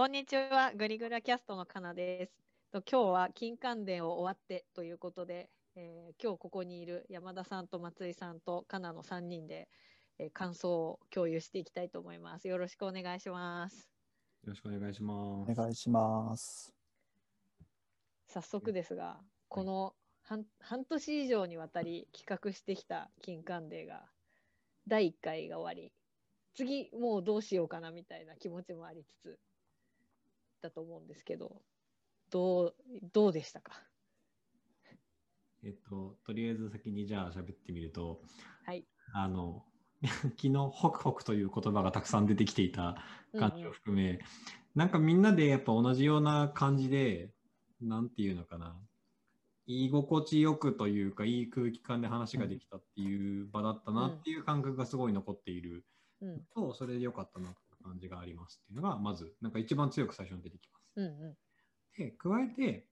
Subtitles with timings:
[0.00, 2.32] こんにちは、グリグラキャストのかなです。
[2.72, 9.68] と今日は金関連を終わってということで、えー今日ここにいる山田さんと松井さんとかなの3人で、
[10.18, 12.48] えー感想を共有していきたいと思います。
[12.48, 13.90] よろしくお願いします。
[14.42, 15.50] よろしくお願いします。
[15.50, 16.72] お願いします。
[18.26, 24.06] 早速ですが、この半半年以上にわたり企画してきた金関連が
[24.86, 25.92] 第1回が終わり、
[26.54, 29.38] 次もうどうしようかなみたいな気持ちもありつつ
[30.60, 31.62] だと思うんですけど、
[32.30, 32.74] どう
[33.12, 33.72] どうでしたか？
[35.62, 38.22] えっと、とりあえず先にじゃあ喋ってみると、
[38.64, 38.86] はい。
[39.12, 39.64] あの、
[40.02, 43.04] 昨日、ホクホクという言葉がたくさん出てきていた
[43.38, 44.20] 感じを含め、
[44.74, 47.34] なんかみんなでやっぱ同じような感じで、
[47.80, 48.80] なんていうのかな、
[49.66, 55.84] 居心地よくというか、いい空気感で話ができたっていう場だったなっていう感覚がすごい残っている。
[56.20, 56.44] うん。
[56.54, 60.92] と、それで良かったなと感じがありますっていうのが、まず、なんか一番強く最初に出てきます。
[60.96, 61.36] うんう
[61.96, 62.86] で、加えて、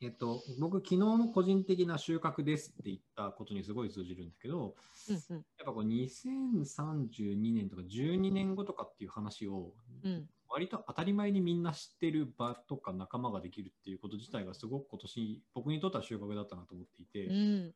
[0.00, 5.36] えっと、僕、昨日の個人的な収穫ですって言ったことにすごい通じるんだけど、んうん。
[5.36, 10.28] やっぱこう2032年とか12年後とかっていう話を、うん。
[10.48, 17.74] 割と当たり前にみんな知ってる場とか仲間ができるっていうこと自体がすごく今年、僕にとっては収穫だったなと思っていて、うん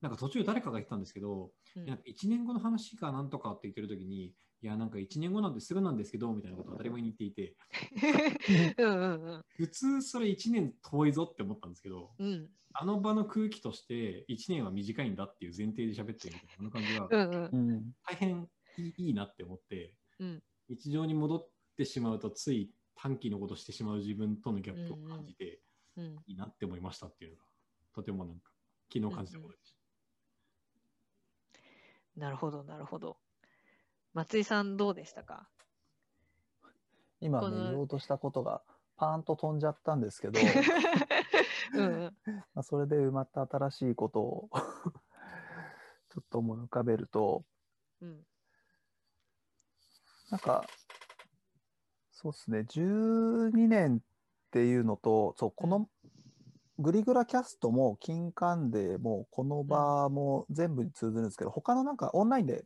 [0.00, 1.86] なんか途中誰かが言ってたんですけど、うん。
[1.86, 4.26] なんか1年後の話がなんとかって言ってる時に、
[4.62, 7.56] いや、なんか1年後なんてすぐなんですけど、みたいなことを当たり前に言っていて、
[8.78, 9.44] うんうんうん。
[9.56, 12.50] 普通それ1年遠いぞって思ったんですけど、うん。
[12.72, 17.70] あの場の空気として1年は短いんだっていう前提で喋ってるみたいな、この感じはうんうん。
[17.70, 17.92] うん。
[18.06, 20.42] 大変いいなって思って、うん。
[20.68, 25.60] 日常に戻ってしまうとつい短期のことしてしまう自分とのギャップを感じて、
[25.96, 27.44] うんいいなって思いましたっていうのが、
[27.94, 28.52] とてもなんか
[28.92, 29.75] 昨日感じたことでした。
[32.16, 33.18] なるほどなるほど。
[34.14, 35.48] 松井さんどうでしたか？
[37.20, 38.62] 今ね、言おうとしたことが
[38.96, 40.38] パーンと飛んじゃったんですけど、
[41.74, 42.14] うんうん。
[42.54, 44.50] まあそれで埋まった新しいことを
[46.08, 47.44] ちょっと思い浮かべると、
[48.00, 48.26] うん。
[50.30, 50.66] なんか、
[52.12, 54.00] そうですね、12年っ
[54.50, 55.88] ていうのと、そう、この
[56.78, 62.64] グリグラキャストも金環でもこの場も全部に通ずるんですけど、他のなんかオンラインで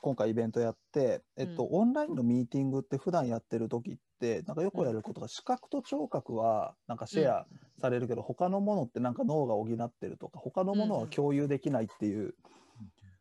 [0.00, 7.46] 今回イベントやって、えっと、うオンラインのミーティングって普段やってる時って、なんかよくやることが視覚と聴覚はなんかシェア
[7.80, 12.34] されるけど、他のものってなんか脳が補ってるとか、他のものは共有できないっていう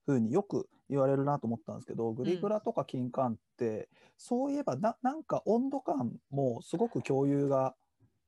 [0.06, 7.76] ふうによく言われるなと思ったんですけど、グリグラとか金管って、そういえばななんか温度感もすごく共有が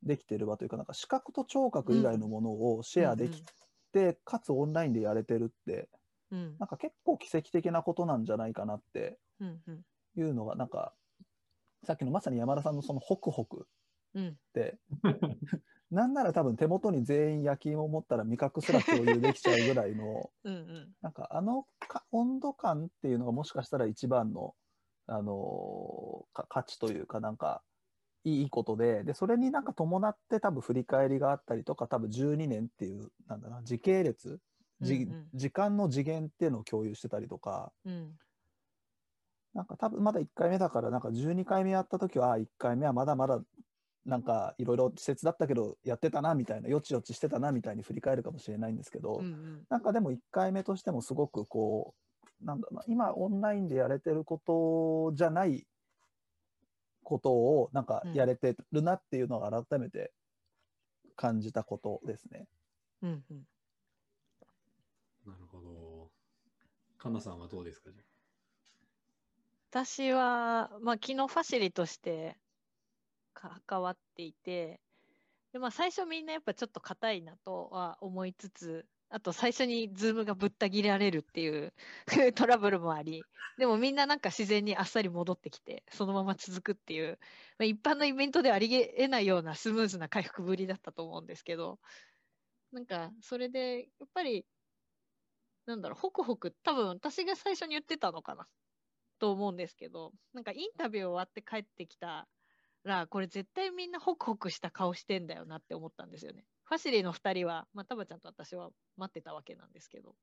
[0.03, 3.43] できてる場というか、なんか視覚と聴覚以外のものをシェアでき
[3.91, 5.89] て、かつオンラインでやれてるって、
[6.31, 6.59] うん。
[6.59, 9.85] なんか結構奇跡的なことなんじゃないかなってうんうん。
[10.15, 10.95] いうのが、なんか、
[11.83, 13.67] さっきのまさに山田さんのそのホクホク
[14.13, 14.39] うん。
[14.49, 14.79] って、
[15.91, 20.95] なんなら多分手元に全員焼き芋を持ったら味覚すら共有できちゃうぐらいの、 うんうん。
[21.01, 24.55] なんかあのか温度感っていうのがもしかしたら一番の、
[25.07, 27.63] あのーか価値というかなんか
[28.25, 34.39] いいことででそれになんか伴って多分振り返りがあったりとか多分12年っていうなんだな時系列、
[34.81, 35.27] じうんうん。
[35.33, 38.11] 時間の次元っていうのを共有してたりとかうん。
[39.53, 43.39] なんか多分まだ1回目だからなんか12回目やった時はあ1回目はまだまだ
[44.05, 49.63] なんかいろいろ稚拙だったけどやってたなみたいなよちよちしてたなみたいに振り返るかもしれないんですけど、うんうん。
[49.69, 51.93] なんかでも1回目としてもすごくこ
[52.41, 55.65] う、なんだ今オンラインでやれてることじゃない
[57.05, 60.11] ことをなんかやれてるなっていうのを改めて
[61.15, 62.47] 感じたことですね。
[63.01, 63.47] うんうん
[65.25, 66.11] なるほど。
[66.97, 67.89] かなさんはどうですか？
[67.91, 68.03] じゃ
[69.71, 72.37] 私は、まあ、昨日ファシリとして
[73.33, 74.79] 関わっていて
[75.51, 81.73] で、まあ、最初みんなやっぱちょっと硬いなとは思いつつあと最初にズームがぶった切られるっていう
[82.35, 83.23] トラブルもあり
[83.57, 87.17] でもみんななんか自然にあっさり戻ってきてそのまま続くっていう、
[87.57, 91.79] まあ、一般のイベントではありえないようなスムーズな回復ぶりだったと思うんですけど
[92.71, 94.45] なんかそれでやっぱり
[95.65, 98.47] なんだろうホクホク多分私が最初に言ってたのかな
[99.19, 102.27] と思うんですけど、なんかインタビュー終わって帰ってきた
[102.83, 106.45] ら、これ絶対みんなホクホクした顔してんだよなって思ったんですよね。
[106.65, 110.15] ファシリの2人は、まあ、タバちゃんと私は待ってたわけなんですけど、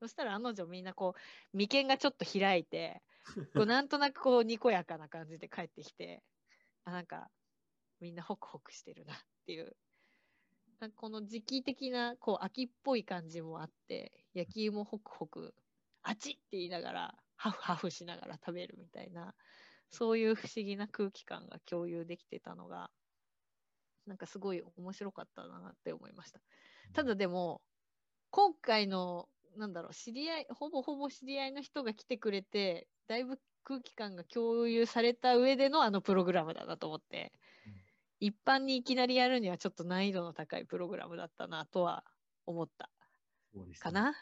[0.00, 3.02] そしたらあの女みんなこう、眉間がちょっと開いて、
[3.54, 6.22] こう なんとなくこう、にこやかな感じで帰ってきて、
[6.84, 7.30] あ、なんか、
[8.00, 9.16] みんなホクホクしてるなっ
[9.46, 9.76] ていう。
[10.80, 15.54] なんかこの時期的な、こう、秋っぽい感じもあって、焼き芋ホクホク、
[16.02, 19.34] あちって言いながら、ハフハフしながら食べるみたいな、
[19.90, 22.90] そういう不思議な空気感が共有できてたのが、
[24.06, 26.40] なんかすごい面白かったなって思いました。
[26.92, 27.62] ただでも、
[28.30, 37.32] 今回の、なんだろう、知り合い、ほぼほぼ知り合いの人が来てくれて、だいぶ空気感が共有された上でのあのプログラムだなと思って、
[37.66, 37.84] うん
[38.20, 42.04] 一般にいきなりやるにはちょっと難易度の高いプログラムだったなとは
[42.46, 42.90] 思った
[43.52, 44.14] そうですねかな？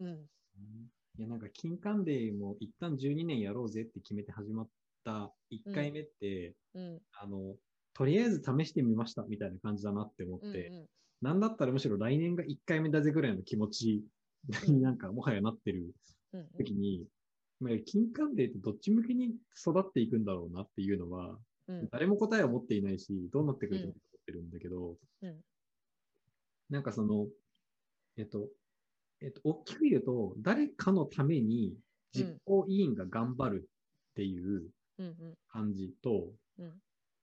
[0.00, 0.30] うん。
[0.56, 4.70] うんいやなんか金管デーも一旦12年やろうぜって決めて始まっ
[5.02, 7.06] た1回目って、うん。
[7.12, 7.56] あの、
[7.96, 10.86] とりあえず試してみましたみたいな感じだなって思っうんて、うん。
[11.22, 14.04] なんだったらむしろ来年が1回目だぜぐらいの気持ち
[14.68, 15.94] になんかもはやなってる
[16.34, 16.46] うんうん。
[16.58, 17.06] 時に、
[17.58, 21.38] まあ、金管デーってどっち向きに育っていくんだろうなっていうのは、
[21.68, 21.88] うん。
[21.90, 23.94] 誰も答えを持っていないし、どうなってくると思っ
[24.26, 25.40] てるんだけど、うん。
[26.68, 27.28] なんかその、
[28.18, 28.46] えっと、
[29.22, 31.72] えっと、大きく言うと、誰かのために
[32.12, 33.68] 実行委員が頑張る
[34.10, 34.68] っていう
[34.98, 35.34] うんうん。
[35.48, 36.28] 感じと、
[36.58, 36.72] うん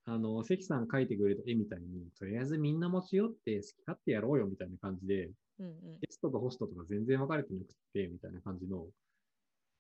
[0.06, 6.00] あの、関さん描いてくれた絵みたいに、とりあえずみんな持ち寄って好き勝手やろうよみたいな感じで、うんうん。
[6.02, 8.88] ゲストとホストとか全然分かれてなくて、みたいな感じの、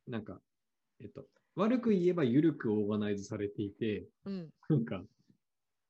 [0.07, 0.41] なんか、
[1.01, 1.25] えっと、
[1.55, 4.49] 悪く言えば緩くオーガナイズされていて、うん。
[4.69, 5.03] なんか、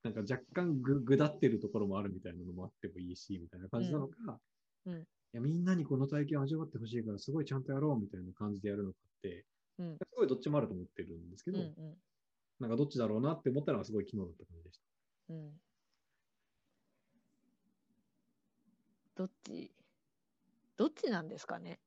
[0.04, 4.40] なんか若干ぐ、ぐだってるところもあるみたいなのもあってもいいし、みたいな感じなのか、
[4.86, 4.94] うん。
[4.96, 5.02] うん。
[5.02, 9.46] いやみんなにこの体験を味わってほしいから、すごいちゃんとやろうみたいな感じでやるのかって、
[9.78, 9.98] うん。
[9.98, 11.98] すごいどっちもあると思ってるんですけど、うんうん
[12.60, 14.84] なんかどっちだろうなって思ったのはすごい昨日だった感じでした。
[15.30, 15.52] うん
[19.16, 19.72] どっち？
[20.76, 21.80] どっちなんですかね？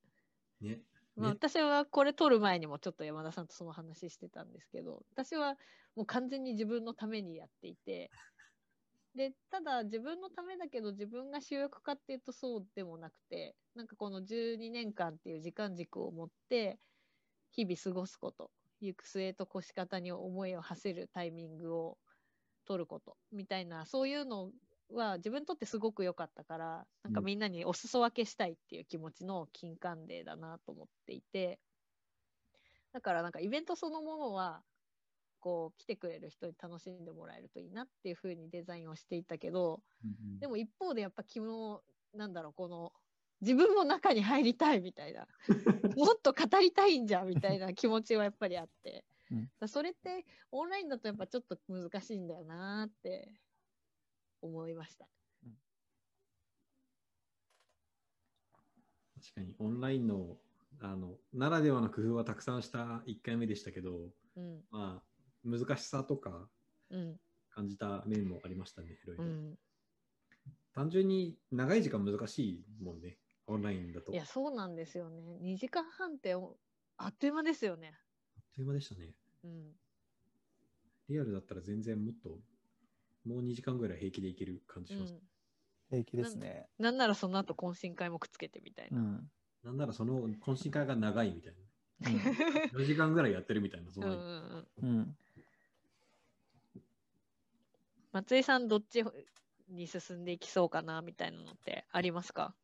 [0.61, 0.81] ね。
[1.17, 5.57] まあ、ね私はこれ撮る前にもちょっと山田さんとその話してたんですけど私は
[5.97, 8.11] もう完全に自分のためにやっていて
[9.15, 16.79] でただ自分のためだけど自分が主役かっていうとそうでもなくてなんかこの12年間っていう時間軸を持って
[17.51, 21.99] 日々過ごすこと行く末と越し方に思いを馳せるタイミングを
[22.67, 24.51] 取ることみたいなそういうの
[24.93, 27.27] は自分にとってすごく良かったからなんかうん。
[27.27, 31.59] みんなにお裾分けしたいっていう気持ちの金管デーだなと思っていて
[32.93, 34.63] だからなんかイベントそのものは
[35.41, 39.81] こう来てくれる人に楽しんでもらえるといいなっていうふうにデザインをしていたけど
[40.41, 41.81] でも、も一方でやっぱ昨日
[42.15, 42.93] なんだろうこの
[43.41, 45.27] 自分も中に入りたいみたいな。
[45.97, 49.69] もっと語りたいんじゃんみたいな気持ちはやっぱりあって、うん。
[49.69, 53.33] それってオンラインだとやっぱちょっと難しいんだよなって
[54.41, 55.09] 思いました。
[59.15, 60.39] 確かにオンラインの
[60.81, 64.65] あのならではの工夫はたくさんした1回目でしたけど、うん。
[64.71, 65.03] まあ、
[65.45, 66.51] 難しさとか
[66.91, 67.21] うん。
[67.51, 69.25] 感じた面もありましたね、いろいうろ。
[69.25, 69.59] ん、
[70.75, 74.13] 単純に長い時間難しいもんね、オンラインだと。
[74.13, 76.57] いやそうなんですよね2時間半ってお
[76.97, 77.93] あっという間ですよね。
[78.37, 79.13] あっという間でしたね。
[79.45, 79.77] うん
[81.09, 82.31] リアルだったら全然もっと、
[83.25, 85.15] もう2時間ぐらい平気でいける感じします。
[85.15, 85.21] うん、
[85.91, 86.67] 平気ですね。
[86.79, 88.99] なんならその後懇親会もくっつけてみたいな。
[88.99, 89.31] うん。
[89.63, 92.21] なんならその懇親会が長いみたいうんな。
[92.81, 95.17] 4時間ぐらいやってるみたいな、そうんのうんうん、うん。
[98.13, 99.05] 松井さんどっち
[99.69, 102.55] に進んでいきそうかなみたいなのってありますか、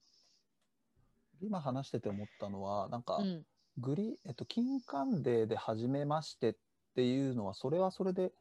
[1.42, 3.44] 今話してて思ったのは、なんか、うん。
[3.78, 6.54] グリ、えっと、金管デーで初めましてっ
[6.94, 8.32] ていうのは、それはそれで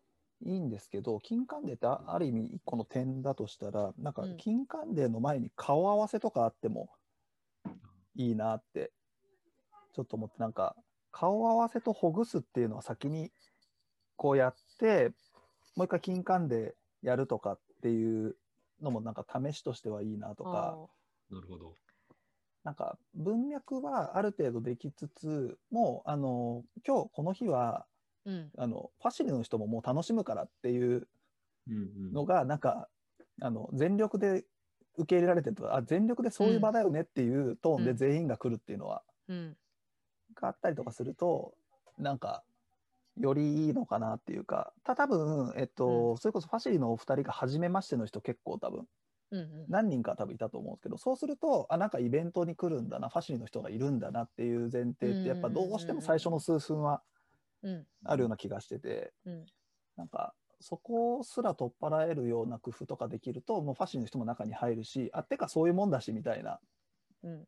[0.41, 6.89] いいんですけど、金管デーってある意味一個の点だとしたら、なんかうん金管デーの前に顔合わせとかあっても
[8.15, 8.91] いいなって、
[9.93, 10.75] ちょっと思って、なんか
[11.11, 13.31] 顔合わせとほぐすっていうのは先に
[14.17, 15.13] こうやって、
[15.75, 18.35] もう一回金管デーやるとかっていう
[18.81, 20.77] のもなんか試しとしてはいいなとか、
[21.31, 21.73] あなるほど。
[22.63, 27.91] なんか文脈はある程度できつつ、もうあの今日この日はー
[28.29, 28.51] うん。
[28.57, 31.07] あのファシリの人ももう楽しむからっていう
[31.67, 31.77] うんう
[32.09, 32.13] ん。
[32.13, 32.87] のがなんか
[33.41, 34.45] あの全力で
[34.97, 37.97] 受け入れられてるとかあ全力でそういう場だよねっていうトーンでうん。
[37.97, 39.57] 全員が来るっていうのは、うん。
[40.35, 41.55] があったりとかすると
[41.97, 42.43] なんか
[43.17, 48.77] よりいいのかなっていうかた多分、えっとそれこそファシリのお二人が初めましての人結構多分。
[48.79, 48.87] うんうん
[49.67, 57.01] 何人か多分いたと思うんですけどそうするとあなんかイベントに来るんだなファシリの人がいるんだなっていう前提ってやっぱどうしても最初の数分は
[57.63, 57.85] うん。
[58.03, 59.45] あるような気がしててうん。
[59.95, 66.53] なんかそこすら取っ払えるような工夫とかできるともうファシリの人も中に入るしあってかそういうもんだしみたいな。
[66.53, 66.59] っ
[67.23, 67.47] うん。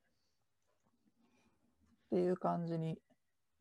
[2.13, 2.99] ていう感じに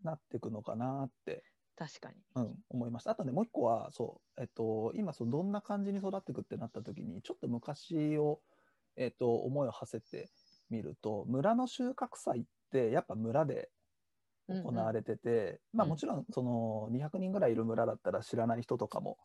[0.05, 1.43] なっていくのかなって、
[1.83, 2.15] 確かに。
[2.37, 8.39] うん、思いましたあとねもう一個はそう、えっと、今そうどんな感じに育っていくってなった時にちょっと昔を、
[8.97, 10.31] えっと、思いを馳せて
[10.71, 13.69] みると村の収穫祭ってやっぱ村で
[14.49, 19.19] 行われてて、まあうんもちろんその200人ぐらいいる村だったら知らない人とかも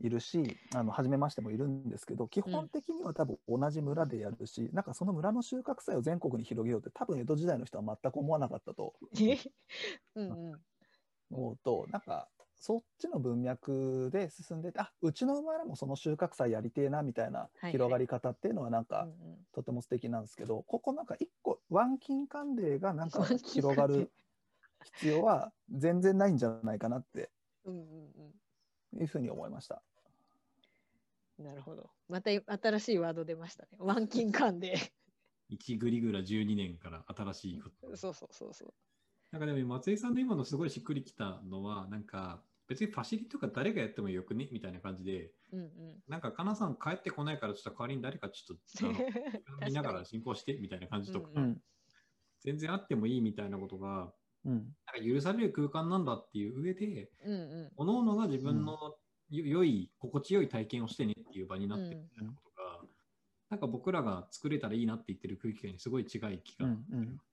[0.00, 9.38] いるし、あの初めましてもいるんですけど、基本的には多分同じ村でやるし、なんかその村の収穫祭を全国に広げようって多分江戸時代の人は全く思わなかったとえ
[10.16, 10.60] うんうん。
[11.30, 24.12] 思うと、なんかそっちの文脈で進んでて、あうちの村もその収穫祭やりてえなみたいなはい広がり方っていうのはなんか、うんうんとても素敵なんですけど、ここなんか一個、ワンキンカンデーがなんか広がる
[24.84, 27.30] 必要は全然ないんじゃないかなって
[27.64, 29.82] うんうんいうふうに思いました。
[31.38, 31.44] うん。
[31.46, 31.90] なるほど。
[32.08, 33.70] また新しいワード出ましたね。
[33.78, 34.76] ワンキンカンで。
[35.50, 37.96] 1グリグラ12年から新しいこと。
[37.96, 38.74] そうそうそうそう。
[39.32, 44.48] なんかでも松井さんの今のすごいしっくりきたのは、なんか別にファシリとか誰がやってもよくね？
[44.52, 46.02] みたいな感じで、うんうん。
[46.08, 51.60] なんかかなさん帰ってこないからちょっと代わりに誰かちょっと見ながら進行してみたいな感じとか、うんうん。
[52.40, 54.12] 全然あってもいいみたいなことが、
[54.44, 54.52] うん。
[54.52, 57.70] なんか許される空間なんだっていう上で、うんうん。
[57.76, 58.96] 各々が自分の
[59.30, 62.80] よ良い、心地よい体験をしてねっていう場になってるみたいなことが、
[63.48, 67.29] なんか僕らが作れたらいいなって言ってる空気感にすごい近い気がするので、まあ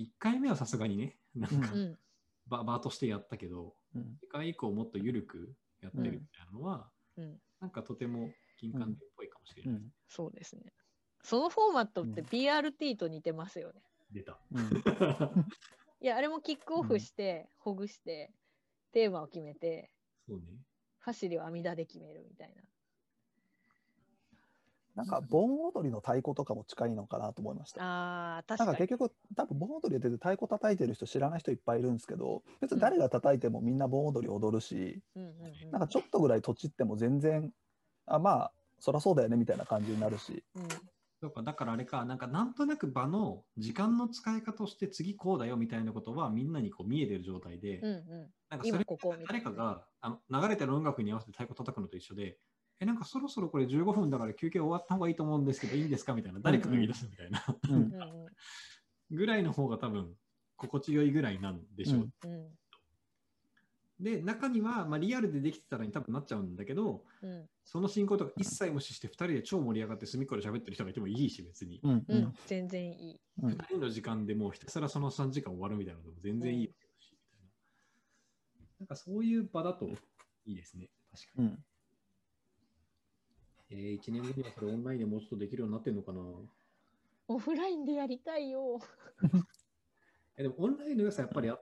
[0.00, 1.98] 1回目はさすがにね、 なんかうん
[2.46, 4.18] 場場としてやったけど、うん。
[4.20, 7.40] 次回以降もっと緩くやってるみたいなのは、うん。
[7.60, 9.74] なんかとても金管っぽいかもしれない。
[9.74, 9.92] うん。
[10.08, 10.72] そうですね。
[11.22, 13.82] そのフォーマットってうん PRT と似てますよね。
[14.10, 14.38] 出た。
[14.52, 14.68] うん。
[16.00, 18.30] いや、あれもキックオフして、ほぐして、
[18.92, 19.90] テーマを決めて、
[20.26, 20.44] そうね。
[20.98, 22.62] ファシリを阿弥陀で決めるみたいな。
[24.94, 27.82] なんか盆踊りの太鼓とかも近いのかなと思いました。
[27.84, 28.72] ああ、なん確かに。
[28.72, 37.52] か結局、多分盆踊りやってて太鼓叩いてる人知らない人いっぱいいるんですけど、別に誰が叩いてもみんな盆踊り踊るし、うんうんうんなんかちょっとぐらい土地っても全然、
[38.06, 40.44] あ、まあ、そりゃそうだよねみたいな感じになるし。
[40.54, 40.68] うん
[41.24, 52.36] そうか、だからあれか、なんかなんとなく場の時間の使い方として次こうだよみたいなことはみんなにこう見えてる状態で、うんうんなんかそれ今ここ誰かがあの流れてる音楽に合わせて太鼓叩くのと一緒で、
[52.84, 56.12] え、なんかそろそろこれ15分だから休憩終わった方がいいと思うんですけど、いいんですか？
[56.12, 57.42] みたいな、誰かが言い出すみたいな、
[59.10, 60.14] ぐらいの方が多分
[60.56, 62.10] 心地よいぐらいなんでしょう。
[62.24, 62.58] うんうん
[64.00, 71.80] で、中には、まあ、リアルでできてたらに多分なっちゃうんだけど、うんその進行とか一切無視して2人で超盛り上がって隅っこで喋ってる人がいてもいいし、別に。
[72.46, 73.20] 全然いい。
[73.40, 77.50] うん2人の時間でもうひたすらその3時間終わるみたいなのでも全然いいわけだし、みたいな。
[78.80, 79.88] なんかそういう場だと
[80.44, 80.90] いいですね。
[81.12, 81.56] 確かに。
[83.74, 86.20] うんえー、1年後にはそれオンラインでもうちょっとできるようになってるのかな？
[87.26, 88.78] オフラインでやりたいよ。
[90.36, 91.58] えでもオンラインの良さやっぱりあ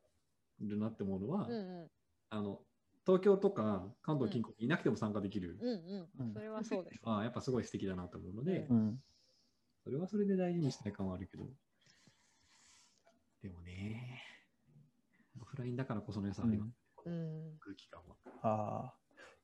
[0.60, 1.90] るなって思うのは、うんうん
[2.30, 2.60] あの
[3.04, 6.32] 東京とか関東近郊にいなくても参加できるうんううんん。
[6.32, 7.00] それはそうです。
[7.02, 9.02] あやっぱすごい素敵だなと思うので、ううん
[9.82, 11.44] それはそれで大事にしたい感はあるけど、
[13.42, 14.22] でもね、
[15.40, 16.74] オフラインだからこその良さあります、ね
[17.06, 17.58] うん。
[17.58, 18.16] 空気感は。
[18.42, 19.01] ああ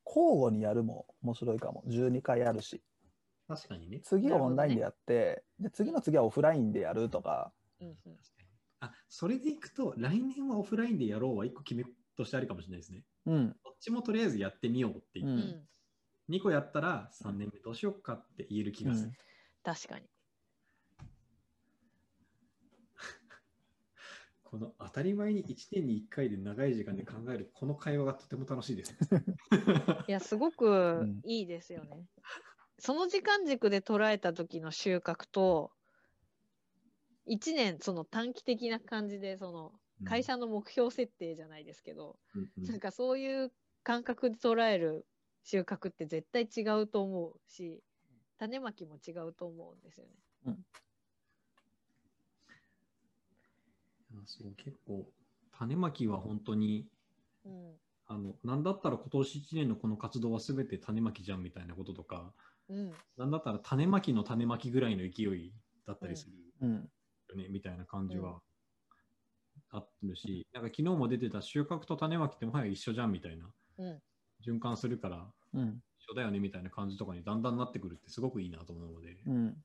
[0.08, 2.82] 交互にやるも面白いかも12回あるし
[3.46, 4.00] 確かにね。
[4.02, 8.48] 次はオンラインでやって、で次の次はオフラインでやるとかうんうん確かに
[8.80, 11.84] あそれでいくと、来年はオフラインでやろうは一個決め
[12.16, 13.04] としてあるかもしれないですね。
[13.26, 16.34] うんどっちもとりあえずやってみようって言って、ううんん。
[16.34, 19.12] 2個やったら3年目どうしようかって言える気がする。
[19.64, 20.06] 確かに。
[24.50, 28.96] この当たり前に1年に1回で長い時間で考えるこの会話がとても楽しいです。
[30.08, 32.06] いや、すごくいいですよね。
[32.78, 35.70] その時間軸で捉えた時の収穫と、
[37.26, 39.72] 1年、その短期的な感じで、その
[40.06, 43.52] 会社の目標設定じゃないですけど、うんうんなんかそういう
[43.82, 45.06] 感覚で捉える
[45.42, 47.82] 収穫って絶対違うと思うし、
[48.38, 50.12] 種まきも違うと思うんですよね。
[50.46, 50.56] あ
[54.28, 55.06] そう結構
[55.52, 56.86] 種まきは本当に
[57.44, 57.80] うん。
[58.10, 62.32] あのなんだったら今年1年のこの活動は全て種まきじゃんみたいなこととか
[62.68, 62.92] うん。
[63.16, 65.52] なんだったら種まきの種まきぐらいの勢い
[65.86, 66.90] だったりするうん
[67.30, 68.40] よね、みたいな感じは
[69.70, 74.02] あるし、なんか昨日も出てた収穫と種まきってもはや一緒じゃんみたいなうん。
[74.46, 79.56] 循環するからうん一緒だよねみたいな感じとかにだんだんなってくるってすごくいいなと思うので、うん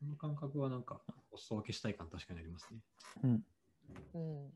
[0.00, 2.78] この感覚はなんかお裾分けしたい感確かにありますね。
[3.22, 3.30] うん
[4.14, 4.52] うん。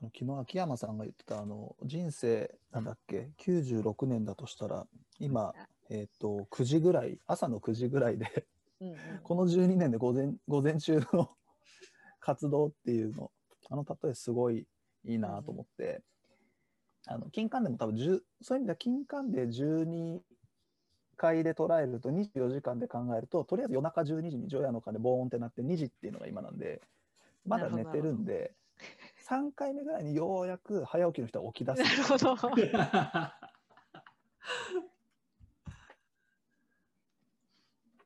[0.00, 4.86] あの昨日秋山さんが言ってたあの人生なんだっけ？96年だとしたら
[5.18, 5.52] 今、
[5.90, 8.46] えっと9時ぐらい朝の9時ぐらいで
[8.80, 8.96] うんうん。
[9.24, 11.30] この12年で午前午前中の
[12.20, 13.32] 活動っていうの
[13.70, 14.66] あの例えすごい
[15.04, 16.02] いいなと思って、
[17.06, 20.20] あの金管でも多分10そういう意味では金管で12
[21.18, 26.80] 回で捉えると24時間で考えるととりあえず夜中12時に除夜の鐘ボーンってなって2時っていうのが今なんで
[27.44, 28.54] まだ寝てるんで
[29.28, 32.32] 3回目ぐらいにようやく早起きの人は起き出すなるほど。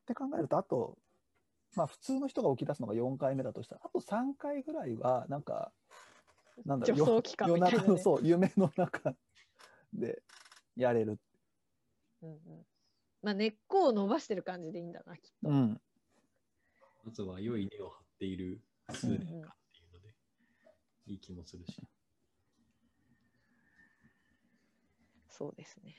[0.03, 0.97] って考えるとあと
[1.75, 5.71] まあ普通の人が起き出すのが4回目だとしたらあと3回ぐらいはなんか
[6.65, 9.15] なんだろう夜中のそう夢の中
[9.93, 10.21] で
[10.75, 11.19] やれる。
[12.21, 12.65] うんうん
[13.23, 15.49] まあ根っこを伸ばしてる感じでいいんだな、きっと。
[15.49, 15.81] うん
[17.05, 19.39] まずは良い根を張っている数年間ってい
[19.89, 20.15] うので、
[21.07, 21.81] いい気もするし。
[25.27, 25.95] そうですね。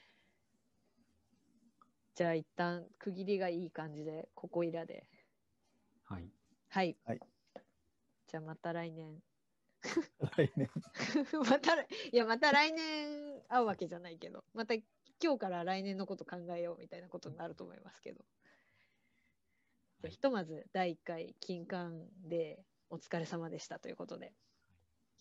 [2.14, 5.06] じゃあ一旦区切りがいい感じで、ここいらで。
[6.04, 6.30] はい。
[6.68, 6.96] はい。
[7.04, 7.20] はい
[8.26, 9.22] じゃあまた来年。
[10.36, 10.68] 来年
[11.48, 14.74] また来、いや、また来年会うわけじゃないけど、また
[15.22, 18.24] 今日から来年のこと考えようみたいなことになると思いますけど、
[20.02, 22.58] はい、ひとまず第1回金環で
[22.90, 24.32] お疲れ様でしたということで。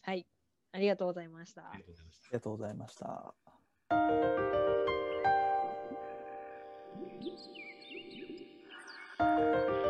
[0.03, 0.25] はい。
[0.73, 1.83] ありがとうございましたあり
[2.33, 3.05] がとうございました。
[3.05, 3.69] ありが
[3.99, 4.37] とう
[8.97, 9.82] ございました。